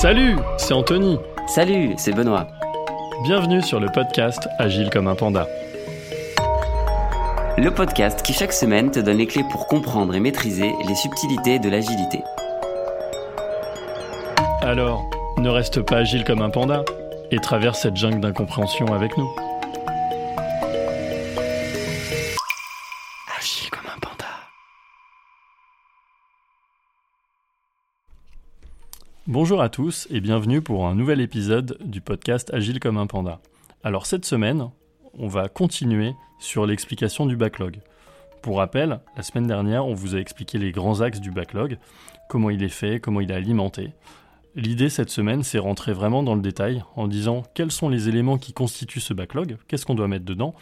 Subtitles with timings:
[0.00, 1.18] Salut, c'est Anthony.
[1.48, 2.46] Salut, c'est Benoît.
[3.24, 5.48] Bienvenue sur le podcast Agile comme un panda.
[7.56, 11.58] Le podcast qui chaque semaine te donne les clés pour comprendre et maîtriser les subtilités
[11.58, 12.22] de l'agilité.
[14.62, 15.04] Alors,
[15.36, 16.84] ne reste pas agile comme un panda
[17.32, 19.28] et traverse cette jungle d'incompréhension avec nous.
[29.28, 33.42] Bonjour à tous et bienvenue pour un nouvel épisode du podcast Agile comme un panda.
[33.84, 34.70] Alors cette semaine,
[35.12, 37.80] on va continuer sur l'explication du backlog.
[38.40, 41.76] Pour rappel, la semaine dernière, on vous a expliqué les grands axes du backlog,
[42.30, 43.92] comment il est fait, comment il est alimenté.
[44.54, 48.38] L'idée cette semaine, c'est rentrer vraiment dans le détail en disant quels sont les éléments
[48.38, 50.54] qui constituent ce backlog, qu'est-ce qu'on doit mettre dedans,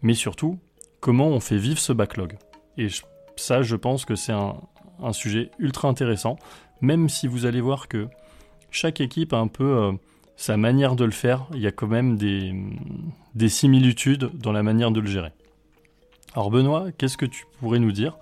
[0.00, 0.58] mais surtout
[1.00, 2.38] comment on fait vivre ce backlog.
[2.78, 2.88] Et
[3.36, 4.56] ça, je pense que c'est un,
[5.02, 6.36] un sujet ultra intéressant,
[6.80, 8.08] même si vous allez voir que
[8.70, 9.92] chaque équipe a un peu euh,
[10.36, 12.52] sa manière de le faire, il y a quand même des,
[13.34, 15.32] des similitudes dans la manière de le gérer.
[16.34, 18.16] Alors Benoît, qu'est-ce que tu pourrais nous dire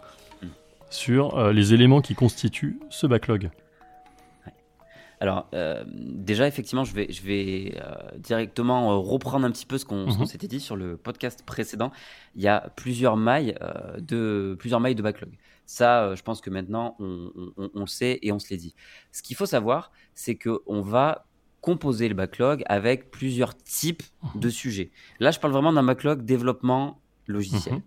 [0.91, 3.51] sur euh, les éléments qui constituent ce backlog?
[5.21, 9.79] Alors, euh, déjà, effectivement, je vais, je vais euh, directement euh, reprendre un petit peu
[9.79, 10.27] ce qu'on Mhm.
[10.27, 11.93] s'était dit sur le podcast précédent.
[12.35, 13.57] Il y a plusieurs mailles,
[14.01, 15.31] de, plusieurs mailles de backlog.
[15.67, 18.57] Ça, euh, je pense que maintenant, on, on- on le sait et on se l'est
[18.57, 18.75] dit.
[19.13, 21.25] Ce qu'il faut savoir, c'est qu'on va
[21.61, 24.03] composer le backlog avec plusieurs types
[24.35, 24.91] de sujets.
[25.21, 27.75] Là, je parle vraiment d'un backlog développement logiciel.
[27.77, 27.83] Mhm.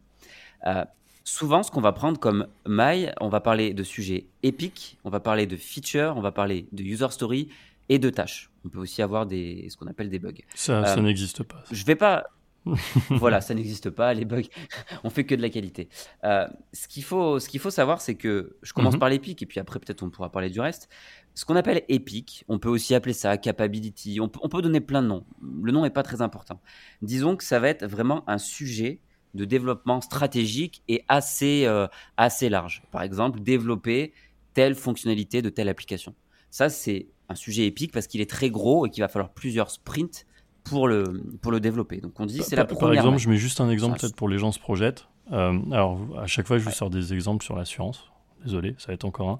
[0.68, 0.86] Euh,
[1.26, 5.20] souvent, ce qu'on va prendre comme maille, on va parler de sujets épiques, on va
[5.20, 7.50] parler de features, on va parler de user story
[7.90, 8.50] et de tâches.
[8.64, 10.32] On peut aussi avoir des, ce qu'on appelle des bugs.
[10.56, 11.64] Ça, ça Euh, n'existe pas.
[11.70, 12.24] Je vais pas.
[13.10, 14.42] voilà, ça n'existe pas, les bugs.
[15.04, 15.90] on fait que de la qualité.
[16.24, 19.00] Euh, ce qu'il faut, ce qu'il faut savoir, c'est que je commence Mhm.
[19.00, 20.90] par l'épique et puis après peut-être on pourra parler du reste.
[21.36, 24.20] Ce qu'on appelle épique, on peut aussi appeler ça capability.
[24.22, 25.26] On, peut- on peut donner plein de noms.
[25.64, 26.60] Le nom n'est pas très important.
[27.02, 29.02] Disons que ça va être vraiment un sujet
[29.34, 32.84] de développement stratégique et assez, euh, assez large.
[32.92, 34.14] Par exemple, développer
[34.54, 36.16] telle fonctionnalité de telle application.
[36.52, 39.70] Ça, c'est un sujet épique parce qu'il est très gros et qu'il va falloir plusieurs
[39.72, 40.26] sprints
[40.66, 41.98] pour le, pour le développer.
[42.02, 42.82] Donc on dit c'est la première.
[42.82, 45.08] Par exemple, je mets juste un exemple peut-être pour les gens se projettent.
[45.32, 48.12] Euh, alors, à chaque fois, je vous sors des exemples sur l'assurance.
[48.44, 49.40] Désolé, ça va être encore un.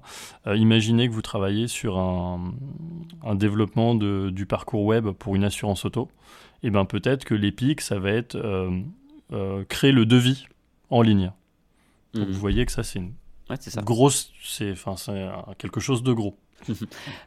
[0.50, 2.54] Euh, imaginez que vous travaillez sur un,
[3.22, 6.08] un développement de- du parcours web pour une assurance auto.
[6.64, 8.80] Et bien peut-être que l'épique, ça va être euh,
[9.32, 10.46] euh, créer le devis
[10.90, 11.30] en ligne.
[12.14, 12.32] Donc, Mhm.
[12.32, 13.12] Vous voyez que ça, c'est une
[13.50, 13.80] Ouais, ça.
[13.82, 14.74] grosse, c'est
[15.58, 16.36] quelque chose de gros.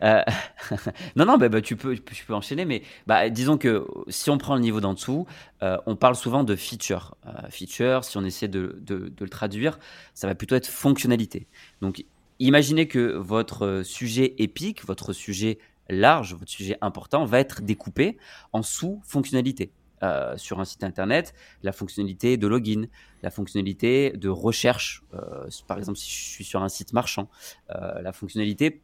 [0.01, 0.23] Euh,
[1.15, 1.97] non, non, bah, bah, tu, peux,
[2.29, 5.27] enchaîner, mais bah, disons que si on prend le niveau d'en dessous,
[5.61, 7.15] euh, on parle souvent de feature.
[7.25, 9.77] Euh, feature, si on essaie de, le traduire,
[10.13, 11.47] ça va plutôt être fonctionnalité.
[11.81, 12.05] Donc,
[12.39, 15.59] imaginez que votre sujet épique, votre sujet
[15.89, 18.17] large, votre sujet important va être découpé
[18.53, 19.71] en sous-fonctionnalités.
[20.37, 22.85] Sur un site internet, la fonctionnalité de login,
[23.21, 25.03] la fonctionnalité de recherche,
[25.67, 27.27] par exemple si je suis sur un site marchand,
[27.67, 28.81] la fonctionnalité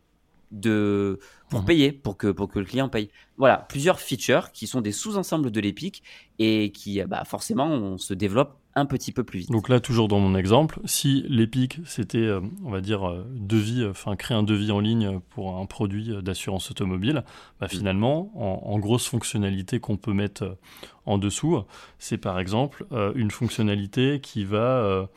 [0.56, 1.66] de pour Mhm.
[1.66, 3.10] payer, pour que pour que le client paye.
[3.38, 6.02] Voilà, plusieurs features qui sont des sous-ensembles de l'Epic
[6.40, 9.52] et qui bah, forcément on se développe un petit peu plus vite.
[9.52, 13.82] Donc là, toujours dans mon exemple, si l'épique, c'était, euh, on va dire, euh, devis,
[13.84, 17.24] euh, enfin, créer un devis en ligne pour un produit d'assurance automobile,
[17.62, 20.58] bah, finalement, en, en grosse fonctionnalité qu'on peut mettre
[21.06, 21.64] en dessous,
[22.00, 25.08] c'est par exemple une fonctionnalité qui va,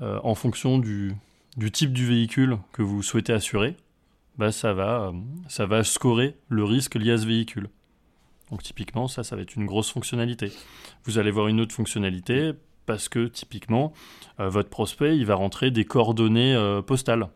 [0.00, 1.14] en fonction du,
[1.56, 3.74] du type du véhicule que vous souhaitez assurer,
[4.40, 5.12] bah, ça, va, euh,
[5.48, 7.68] ça va scorer le risque lié à ce véhicule.
[8.50, 10.50] Donc typiquement, ça, ça va être une grosse fonctionnalité.
[11.04, 12.52] Vous allez voir une autre fonctionnalité
[12.86, 13.92] parce que typiquement,
[14.40, 17.28] euh, votre prospect, il va rentrer des coordonnées euh, postales.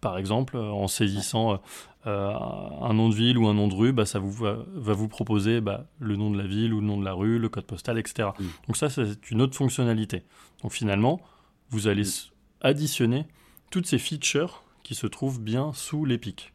[0.00, 1.60] Par exemple, en saisissant
[2.06, 4.92] euh, un nom de ville ou un nom de rue, bah, ça vous va, va
[4.92, 7.48] vous proposer bah, le nom de la ville ou le nom de la rue, le
[7.48, 8.28] code postal, etc.
[8.38, 8.44] Mm.
[8.68, 10.22] Donc ça, c'est une autre fonctionnalité.
[10.62, 11.20] Donc finalement,
[11.70, 12.30] vous allez Mm.
[12.60, 13.26] additionner
[13.70, 16.54] toutes ces features qui se trouvent bien sous l'épique.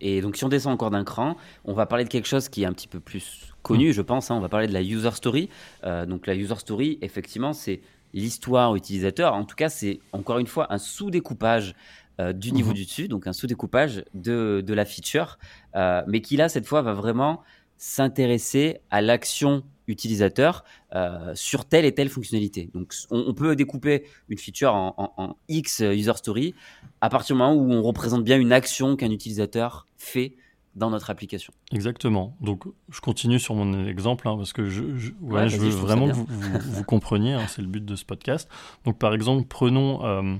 [0.00, 2.62] Et donc si on descend encore d'un cran, on va parler de quelque chose qui
[2.62, 3.52] est un petit peu plus Mm.
[3.62, 4.30] connu, je pense.
[4.30, 4.36] hein.
[4.36, 5.48] on va parler de la user story.
[5.82, 7.80] Euh, donc la user story, effectivement, c'est
[8.14, 9.34] l'histoire utilisateur.
[9.34, 11.74] En tout cas, c'est encore une fois un sous-découpage
[12.20, 12.74] euh, du niveau Mhm.
[12.76, 15.38] du dessus, donc un sous-découpage de, de la feature,
[15.74, 17.42] euh, mais qui là, cette fois, va vraiment
[17.78, 20.64] s'intéresser à l'action utilisateur
[20.94, 22.68] euh, sur telle et telle fonctionnalité.
[22.74, 26.54] Donc on, on peut découper une feature en, en- en X user story
[27.00, 30.36] à partir du moment où on représente bien une action qu'un utilisateur fait
[30.74, 31.52] dans notre application.
[31.72, 32.36] Exactement.
[32.40, 35.66] Donc, je continue sur mon exemple, hein, parce que je, je- ouais, Ouais, je vas-y,
[35.66, 38.48] veux je vraiment que vous, vous- vous compreniez, hein, c'est le but de ce podcast.
[38.84, 40.36] Donc, par exemple, prenons euh,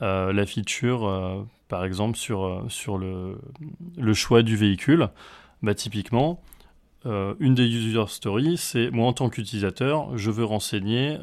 [0.00, 3.38] euh, la feature, par exemple sur, sur le,
[3.98, 5.08] le choix du véhicule,
[5.62, 6.40] bah, typiquement,
[7.06, 11.16] une des user stories, c'est moi en tant qu'utilisateur, je veux renseigner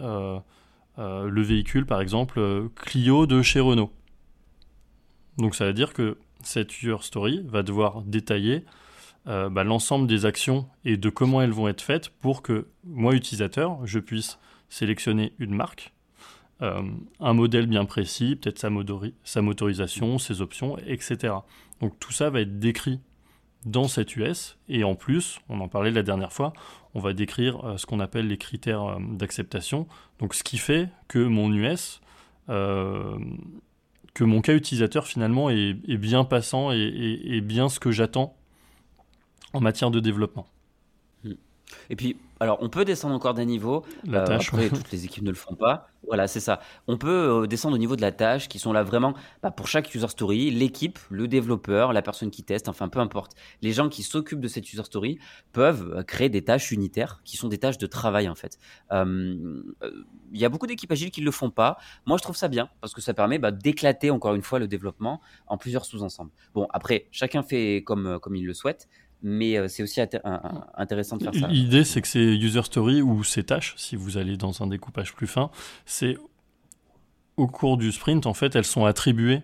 [0.98, 3.92] le véhicule, par exemple, Clio de chez Renault.
[5.38, 8.64] Donc ça veut dire que cette user story va devoir détailler
[9.28, 13.16] euh, bah, l'ensemble des actions et de comment elles vont être faites pour que moi,
[13.16, 14.38] utilisateur, je puisse
[14.68, 15.94] sélectionner une marque,
[16.62, 16.82] euh,
[17.20, 18.70] un modèle bien précis, peut-être sa,
[19.42, 21.36] motorisation, ses options, etc.
[21.80, 23.00] Donc tout ça va être décrit
[23.66, 26.54] dans cette US et en plus, on en parlait la dernière fois,
[26.94, 29.88] on va décrire euh, ce qu'on appelle les critères d'acceptation.
[30.20, 32.02] Donc ce qui fait que mon US
[34.14, 38.36] que mon cas utilisateur finalement est, bien passant et, bien ce que j'attends
[39.54, 40.48] en matière de développement.
[41.90, 43.86] Et puis, alors, on peut descendre encore d'un niveau.
[44.04, 44.50] La euh, tâche.
[44.50, 45.88] Après, toutes les équipes ne le font pas.
[46.06, 46.60] Voilà, c'est ça.
[46.88, 49.70] On peut euh, descendre au niveau de la tâche, qui sont là vraiment bah, pour
[49.70, 53.32] chaque user story, l'équipe, le développeur, la personne qui teste, enfin peu importe.
[53.62, 55.20] Les gens qui s'occupent de cette user story
[55.54, 58.60] peuvent euh, créer des tâches unitaires, qui sont des tâches de travail en fait.
[58.92, 59.64] Il
[60.34, 61.78] y a beaucoup d'équipes agiles qui ne le font pas.
[62.06, 64.68] Moi, je trouve ça bien parce que ça permet bah, d'éclater encore une fois le
[64.68, 66.32] développement en plusieurs sous-ensembles.
[66.54, 68.90] Bon, après, chacun fait comme, comme il le souhaite
[69.24, 71.48] mais euh, c'est aussi intéressant de faire ça.
[71.48, 75.16] L'idée, c'est que ces user stories ou ces tâches, si vous allez dans un découpage
[75.16, 75.50] plus fin,
[75.86, 76.18] c'est
[77.38, 79.42] au cours du sprint, en fait, elles sont attribuées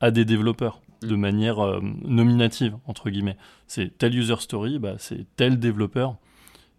[0.00, 1.20] à des développeurs de mm.
[1.20, 3.36] manière euh, nominative, entre guillemets.
[3.66, 6.16] C'est tel user story, bah, c'est tel développeur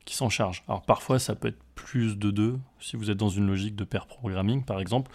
[0.03, 0.63] qui s'en charge.
[0.67, 3.83] Alors parfois, ça peut être plus de deux, si vous êtes dans une logique de
[3.83, 5.11] pair programming, par exemple,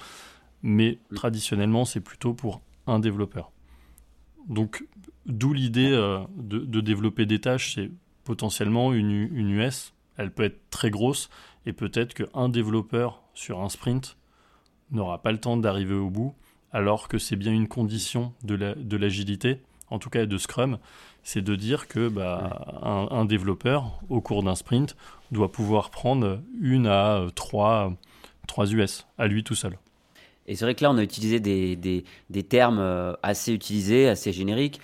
[0.62, 1.17] mais mm.
[1.17, 3.50] traditionnellement, c'est plutôt pour un développeur.
[4.46, 4.84] Donc,
[5.26, 7.90] d'où l'idée euh, de, développer des tâches, c'est
[8.25, 11.28] potentiellement une, US, elle peut être très grosse,
[11.66, 14.16] et peut-être qu'un développeur sur un sprint
[14.90, 16.34] n'aura pas le temps d'arriver au bout,
[16.72, 19.60] alors que c'est bien une condition de l'agilité,
[19.90, 20.78] en tout cas de Scrum,
[21.22, 24.96] c'est de dire que bah, un, développeur, au cours d'un sprint,
[25.32, 27.92] doit pouvoir prendre une à trois,
[28.46, 29.78] trois US, à lui tout seul.
[30.46, 34.08] Et c'est vrai que là, on a utilisé des, des, des termes euh, assez utilisés,
[34.08, 34.81] assez génériques.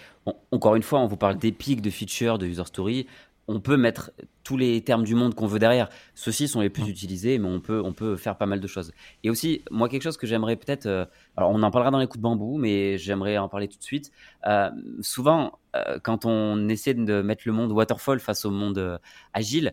[0.51, 3.07] encore une fois, on vous parle d'épiques, de features, de user story.
[3.49, 4.13] On peut mettre
[4.45, 5.89] tous les termes du monde qu'on veut derrière.
[6.15, 8.93] Ceux-ci sont les plus utilisés, mais on peut, on peut faire pas mal de choses.
[9.25, 10.87] Et aussi, moi, quelque chose que j'aimerais peut-être.
[10.87, 11.05] Euh,
[11.37, 13.83] alors, on en parlera dans les coups de bambou, mais j'aimerais en parler tout de
[13.83, 14.13] suite.
[14.47, 14.71] Euh,
[15.01, 15.59] souvent,
[16.03, 19.01] quand on essaie de mettre le monde waterfall face au monde
[19.33, 19.73] agile,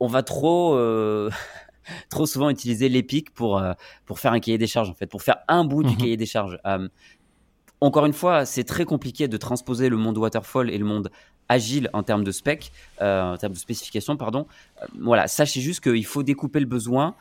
[0.00, 0.78] on va trop
[2.10, 3.72] trop souvent utiliser l'Epic pour, euh,
[4.06, 5.96] pour faire un cahier des charges, en fait, pour faire un bout du mhm.
[5.96, 6.58] cahier des charges.
[6.66, 6.88] Euh,
[7.80, 11.10] encore une fois, c'est très compliqué de transposer le monde waterfall et le monde
[11.48, 14.46] agile en termes de spec, euh, en termes de spécification, pardon.
[15.00, 17.16] voilà, sachez juste qu'il faut découper le besoin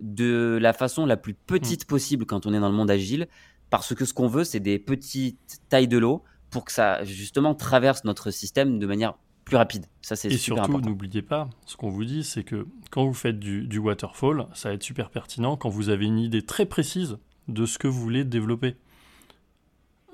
[0.00, 1.88] de la façon la plus petite mhm.
[1.88, 3.26] possible quand on est dans le monde agile,
[3.70, 7.54] parce que ce qu'on veut, c'est des petites tailles de l'eau pour que ça justement
[7.54, 9.14] traverse notre système de manière
[9.44, 9.86] plus rapide.
[10.02, 13.38] Ça, c'est Et surtout, n'oubliez pas, ce qu'on vous dit, c'est que quand vous faites
[13.38, 17.18] du, waterfall, ça va être super pertinent quand vous avez une idée très précise
[17.48, 18.76] de ce que vous voulez développer.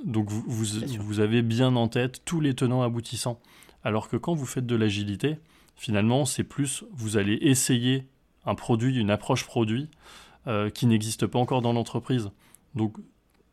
[0.05, 3.41] Donc vous, vous, avez bien en tête tous les tenants aboutissants.
[3.85, 5.39] Alors que quand vous faites de l'agilité,
[5.77, 8.07] finalement, c'est plus, vous allez essayer
[8.47, 9.89] un produit, une approche produit
[10.47, 12.31] euh, qui n'existe pas encore dans l'entreprise.
[12.75, 12.97] Donc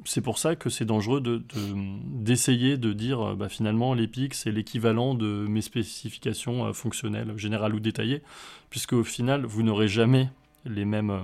[0.06, 5.16] c'est pour ça que c'est dangereux d'essayer de, dire euh, bah, finalement l'EPIC c'est l'équivalent
[5.16, 8.22] de mes spécifications euh, fonctionnelles, générales ou détaillées,
[8.70, 10.30] puisque au final vous n'aurez jamais
[10.66, 11.24] les mêmes, euh,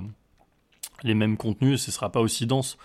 [1.04, 2.78] les mêmes contenus et ce ne sera pas aussi dense,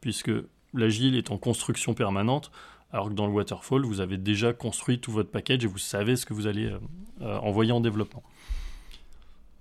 [0.00, 0.30] puisque
[0.74, 2.50] l'agile est en construction permanente,
[2.92, 6.16] alors que dans le waterfall vous avez déjà construit tout votre package et vous savez
[6.16, 6.70] ce que vous allez
[7.20, 8.22] envoyer en développement.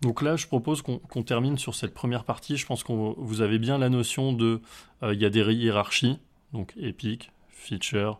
[0.01, 2.57] Donc là, je propose qu'on termine sur cette première partie.
[2.57, 4.61] Je pense que vous avez bien la notion de,
[5.03, 6.17] euh, il y a des hiérarchies,
[6.53, 8.19] donc Epic, Feature,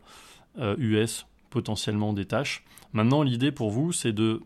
[0.57, 2.63] US, euh, potentiellement des tâches.
[2.93, 4.41] Maintenant, l'idée pour vous, c'est de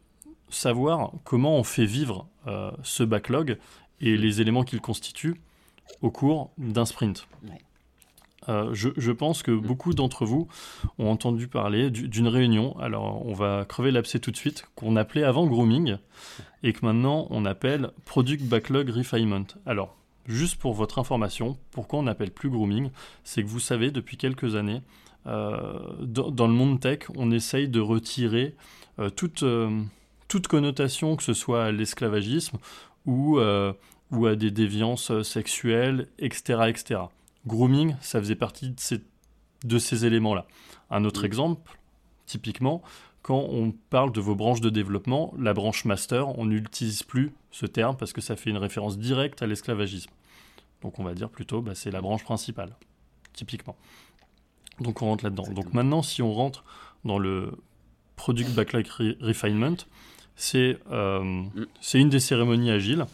[0.49, 3.57] savoir comment on fait vivre euh, ce backlog
[3.99, 5.35] et les éléments qu'il constitue
[6.01, 7.27] au cours d'un sprint.
[8.49, 10.47] Euh, je, pense que beaucoup d'entre vous
[10.99, 15.23] ont entendu parler d'une réunion, alors on va crever l'abcès tout de suite, qu'on appelait
[15.23, 15.97] avant grooming,
[16.63, 19.45] et que maintenant on appelle Product Backlog Refinement.
[19.65, 19.95] Alors,
[20.27, 22.89] juste pour votre information, pourquoi on n'appelle plus grooming?
[23.23, 24.81] C'est que vous savez, depuis quelques années,
[25.27, 28.55] euh, dans, le monde tech, on essaye de retirer
[28.99, 29.43] euh, toute,
[30.27, 32.57] toute connotation, que ce soit à l'esclavagisme
[33.07, 33.39] ou,
[34.11, 36.63] ou à des déviances sexuelles, etc.
[36.67, 36.99] etc
[37.47, 39.01] grooming, ça faisait partie de ces,
[39.63, 40.45] de ces éléments-là.
[40.89, 41.77] Un autre exemple,
[42.25, 42.81] typiquement,
[43.21, 47.65] quand on parle de vos branches de développement, la branche master, on n'utilise plus ce
[47.65, 50.11] terme parce que ça fait une référence directe à l'esclavagisme.
[50.81, 52.75] Donc on va dire plutôt, bah, c'est la branche principale,
[53.33, 53.75] typiquement.
[54.79, 55.47] Donc on rentre là-dedans.
[55.51, 56.63] Donc maintenant, si on rentre
[57.03, 57.57] dans le
[58.15, 58.87] Product Backlog
[59.21, 59.77] Refinement,
[60.35, 61.47] c'est mm.
[61.81, 63.05] c'est une des cérémonies agiles.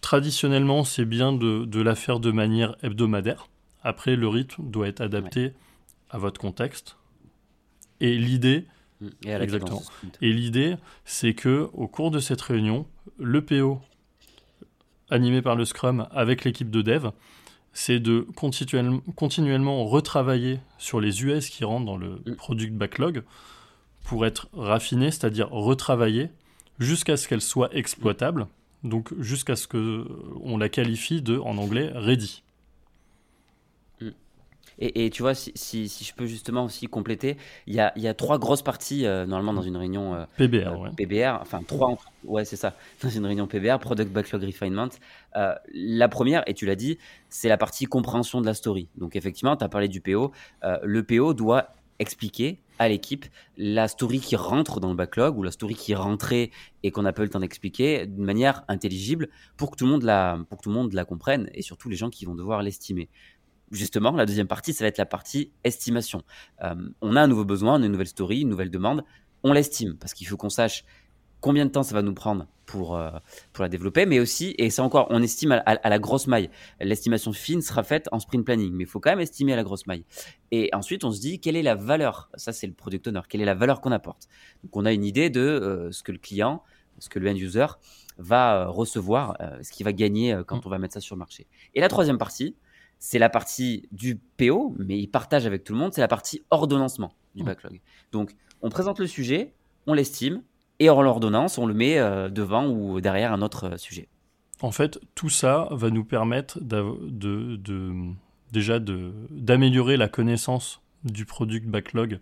[0.00, 3.48] Traditionnellement, c'est bien de, de, la faire de manière hebdomadaire.
[3.82, 5.52] Après, le rythme doit être adapté
[6.10, 6.96] à votre contexte.
[8.00, 8.66] Et l'idée,
[9.00, 9.08] mm.
[9.26, 9.82] exactement.
[10.20, 12.86] Et l'idée, c'est que au cours de cette réunion,
[13.18, 13.80] le PO
[15.10, 17.08] animé par le Scrum avec l'équipe de dev,
[17.72, 18.26] c'est de
[19.14, 22.36] continuellement retravailler sur les US qui rentrent dans le mm.
[22.36, 23.22] product backlog
[24.04, 26.30] pour être raffiné, c'est-à-dire retravailler
[26.78, 28.46] jusqu'à ce qu'elle soit exploitable,
[28.84, 32.42] donc jusqu'à ce qu'on la qualifie de, en anglais, ready.
[34.80, 38.14] Et, tu vois, si, si, je peux justement aussi compléter, il y a, y a
[38.14, 40.84] trois grosses parties euh, normalement dans une réunion euh, PBR.
[40.84, 44.88] Euh, PBR, enfin trois, ouais, c'est ça, dans une réunion PBR, Product Backlog Refinement.
[45.34, 46.96] la première, et tu l'as dit,
[47.28, 48.86] c'est la partie compréhension de la story.
[48.96, 50.30] Donc effectivement, tu as parlé du PO.
[50.62, 53.26] le PO doit expliquer à l'équipe
[53.56, 56.52] la story qui rentre dans le backlog ou la story qui est rentrée
[56.82, 59.90] et qu'on n'a pas eu le temps d'expliquer d'une manière intelligible pour que tout le
[59.90, 62.36] monde la pour que tout le monde la comprenne et surtout les gens qui vont
[62.36, 63.08] devoir l'estimer
[63.70, 66.22] justement, la deuxième partie, ça va être la partie estimation.
[66.62, 69.04] Euh, on a un nouveau besoin, une nouvelle story, une nouvelle demande.
[69.42, 70.84] On l'estime parce qu'il faut qu'on sache
[71.40, 73.10] combien de temps ça va nous prendre pour, euh,
[73.52, 76.50] pour la développer, mais aussi, et c'est encore, on estime à, la grosse maille.
[76.80, 79.64] L'estimation fine sera faite en sprint planning, mais il faut quand même estimer à la
[79.64, 80.04] grosse maille.
[80.50, 82.30] Et ensuite, on se dit, quelle est la valeur?
[82.34, 83.22] Ça, c'est le product owner.
[83.28, 84.28] Quelle est la valeur qu'on apporte?
[84.62, 86.62] Donc, on a une idée de euh, ce que le client,
[86.98, 87.66] ce que le end user
[88.18, 90.62] va recevoir, ce qu'il va gagner quand mmh.
[90.66, 91.46] on va mettre ça sur le marché.
[91.74, 92.56] Et la troisième partie,
[92.98, 96.42] c'est la partie du PO, mais il partage avec tout le monde, c'est la partie
[96.50, 97.46] ordonnancement du mmh.
[97.46, 97.80] backlog.
[98.10, 99.54] Donc, on présente le sujet,
[99.86, 100.42] on l'estime,
[100.80, 104.08] et en l'ordonnance, on le met euh, devant ou derrière un autre euh, sujet.
[104.60, 107.56] En fait, tout ça va nous permettre de,
[108.52, 112.18] déjà d'améliorer la connaissance du product backlog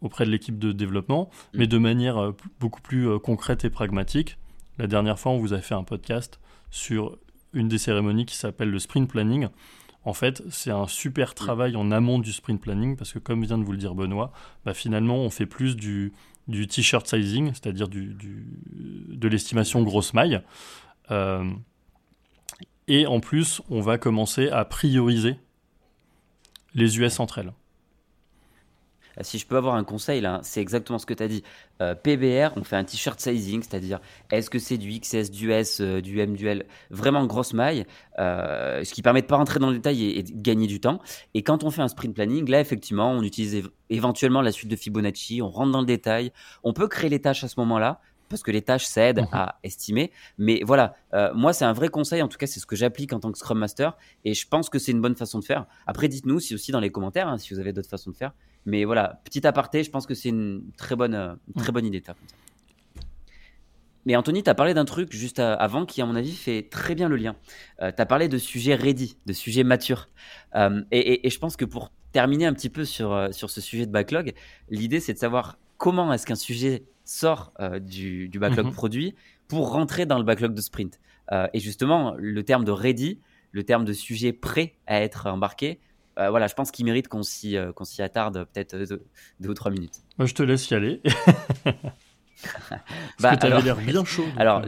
[0.00, 1.58] auprès de l'équipe de développement, mmh.
[1.58, 4.38] mais de manière euh, beaucoup plus concrète et pragmatique.
[4.78, 7.16] La dernière fois, on vous a fait un podcast sur
[7.52, 9.48] une des cérémonies qui s'appelle le sprint planning.
[10.04, 11.34] En fait, c'est un super mm.
[11.34, 14.32] travail en amont du sprint planning parce que, comme vient de vous le dire Benoît,
[14.64, 16.12] bah, finalement, on fait plus du,
[16.48, 18.16] t-shirt sizing, c'est-à-dire du,
[19.08, 20.40] de l'estimation grosse maille.
[21.10, 21.50] Euh,
[22.86, 25.36] et en plus, on va commencer à prioriser
[26.74, 27.52] les US entre elles.
[29.18, 31.42] Euh, si je peux avoir un conseil, là, c'est exactement ce que tu as dit.
[31.80, 35.80] Euh, PBR, on fait un t-shirt sizing, c'est-à-dire est-ce que c'est du XS, du S,
[35.80, 37.84] euh, du M, du L, vraiment grosse maille,
[38.18, 41.00] ce qui permet de pas rentrer dans le détail et, de gagner du temps.
[41.34, 44.76] Et quand on fait un sprint planning, là, effectivement, on utilise éventuellement la suite de
[44.76, 48.42] Fibonacci, on rentre dans le détail, on peut créer les tâches à ce moment-là, parce
[48.42, 49.28] que les tâches, aide mhm.
[49.32, 50.10] à estimer.
[50.38, 50.94] Mais voilà,
[51.34, 52.22] moi, c'est un vrai conseil.
[52.22, 53.96] En tout cas, c'est ce que j'applique en tant que Scrum Master.
[54.24, 55.66] Et je pense que c'est une bonne façon de faire.
[55.86, 58.32] Après, dites-nous si aussi dans les commentaires, hein, si vous avez d'autres façons de faire.
[58.66, 62.02] Mais voilà, petit aparté, je pense que c'est une très bonne, euh, très bonne idée.
[64.06, 66.94] Mais Anthony, tu as parlé d'un truc juste avant qui, à mon avis, fait très
[66.94, 67.36] bien le lien.
[67.80, 70.08] Euh, tu as parlé de sujets ready, de sujets matures.
[70.54, 73.92] Euh, et, je pense que pour terminer un petit peu sur, sur ce sujet de
[73.92, 74.32] backlog,
[74.68, 78.72] l'idée, c'est de savoir comment est-ce qu'un sujet sort du, backlog mhm.
[78.72, 79.14] produit
[79.48, 81.00] pour rentrer dans le backlog de sprint.
[81.52, 83.20] et justement, le terme de ready,
[83.52, 85.80] le terme de sujet prêt à être embarqué,
[86.18, 89.54] euh, voilà, je pense qu'il mérite qu'on s'y, euh, qu'on s'y attarde peut-être deux, ou
[89.54, 90.02] trois minutes.
[90.18, 91.00] Moi, je te laisse y aller.
[93.20, 94.26] Parce que tu avais l'air bien chaud.
[94.36, 94.62] Alors,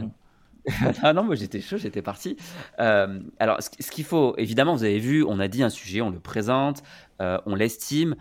[1.03, 2.35] ah non, moi j'étais chaud, j'étais parti.
[2.79, 6.09] Euh, alors, ce, qu'il faut, évidemment, vous avez vu, on a dit un sujet, on
[6.09, 6.83] le présente,
[7.19, 8.15] on l'estime.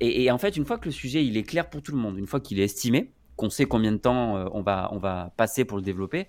[0.00, 2.18] Et, en fait, une fois que le sujet il est clair pour tout le monde,
[2.18, 5.64] une fois qu'il est estimé, qu'on sait combien de temps on, va, on va passer
[5.64, 6.26] pour le développer,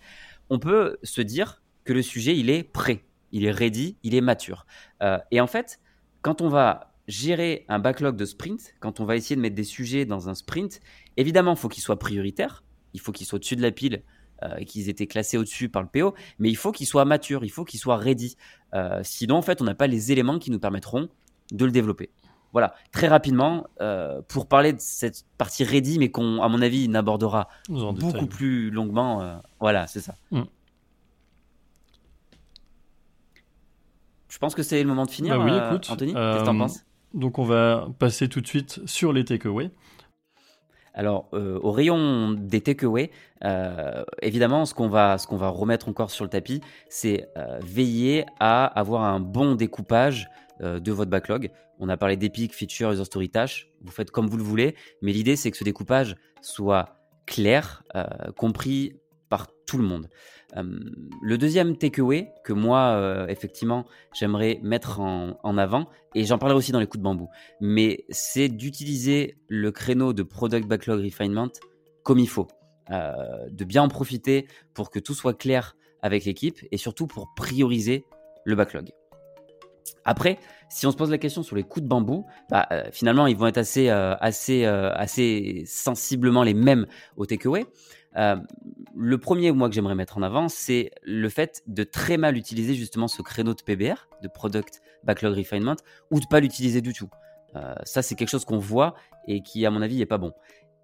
[0.49, 4.21] on peut se dire que le sujet il est prêt, il est ready, il est
[4.21, 4.67] mature.
[5.31, 5.79] et en fait,
[6.23, 9.65] quand on va gérer un backlog de sprint, quand on va essayer de mettre des
[9.65, 10.79] sujets dans un sprint,
[11.17, 12.63] évidemment, il faut qu'ils soient prioritaires,
[12.93, 14.03] il faut qu'ils soient au-dessus de la pile
[14.41, 17.05] euh, et qu'ils aient été classés au-dessus par le PO, mais il faut qu'ils soient
[17.05, 18.37] matures, il faut qu'ils soient ready.
[18.73, 21.09] Euh, sinon, en fait, on n'a pas les éléments qui nous permettront
[21.51, 22.09] de le développer.
[22.53, 26.87] Voilà, très rapidement, euh, pour parler de cette partie ready, mais qu'on, à mon avis,
[26.87, 29.41] n'abordera beaucoup plus longuement.
[29.59, 30.15] voilà, c'est ça.
[30.31, 30.43] Mm.
[34.33, 35.37] Je pense que c'est le moment de finir.
[35.37, 36.83] Bah oui, euh, écoute, Anthony, qu'est-ce que t'en euh, penses?
[37.13, 39.69] Donc on va passer tout de suite sur les takeaways.
[40.95, 43.11] Alors, euh, au rayon des takeaways,
[44.23, 47.29] évidemment, ce qu'on va, ce qu'on va remettre encore sur le tapis, c'est
[47.61, 50.27] veiller à avoir un bon découpage
[50.59, 51.51] de votre backlog.
[51.77, 53.69] On a parlé d'Epic, Feature, User Story Tâche.
[53.81, 56.97] Vous faites comme vous le voulez, mais l'idée, c'est que ce découpage soit
[57.27, 57.83] clair,
[58.35, 58.95] compris
[59.33, 60.09] par tout le monde.
[60.55, 66.79] le deuxième takeaway que moi, effectivement, j'aimerais mettre en, avant, et j'en parlerai aussi dans
[66.79, 71.49] les coups de bambou, mais c'est d'utiliser le créneau de Product Backlog Refinement
[72.03, 72.47] comme il faut.
[72.91, 78.05] de bien en profiter pour que tout soit clair avec l'équipe et surtout pour prioriser
[78.45, 78.91] le backlog.
[80.05, 80.37] Après,
[80.69, 83.37] si on se pose la question sur les coups de bambou, bah, euh, finalement, ils
[83.37, 87.65] vont être assez, euh, assez, euh, assez sensiblement les mêmes au takeaway.
[88.15, 92.75] Le premier, moi, que j'aimerais mettre en avant, c'est le fait de très mal utiliser
[92.75, 95.75] justement ce créneau de PBR, de Product Backlog Refinement,
[96.11, 97.09] ou de pas l'utiliser du tout.
[97.83, 98.95] ça, c'est quelque chose qu'on voit
[99.27, 100.33] et qui, à mon avis, n'est pas bon.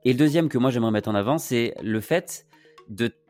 [0.05, 2.45] Et le deuxième que moi, j'aimerais mettre en avant, c'est le fait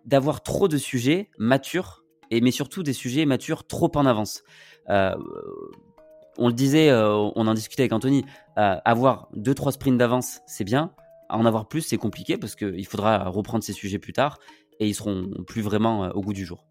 [0.06, 4.44] d'avoir trop de sujets matures, et mais surtout des sujets matures trop en avance.
[4.90, 5.16] Euh,
[6.38, 8.24] on le disait, euh, on en discutait avec Anthony,
[8.58, 10.94] euh, avoir 2-3 sprints d'avance, c'est bien.
[11.30, 14.40] En avoir plus, c'est compliqué parce qu'il faudra reprendre ces sujets plus tard
[14.80, 16.66] et ils seront plus vraiment au goût du jour.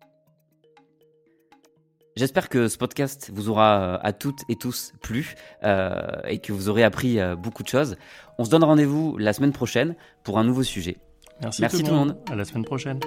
[2.17, 6.83] J'espère que ce podcast vous aura à toutes et tous plu et que vous aurez
[6.83, 7.97] appris beaucoup de choses.
[8.39, 10.97] On se donne rendez-vous la semaine prochaine pour un nouveau sujet.
[11.43, 12.19] Merci, tout, le monde.
[12.31, 12.99] À la semaine prochaine.